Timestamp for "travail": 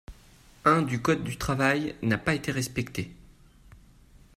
1.37-1.95